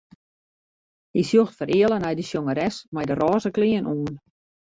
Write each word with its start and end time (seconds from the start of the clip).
Hy 1.17 1.23
sjocht 1.27 1.57
fereale 1.59 1.99
nei 2.01 2.15
de 2.19 2.25
sjongeres 2.29 2.75
mei 2.93 3.05
de 3.09 3.15
rôze 3.21 3.49
klean 3.57 3.89
oan. 3.93 4.13